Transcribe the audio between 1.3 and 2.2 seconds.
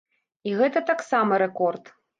рэкорд.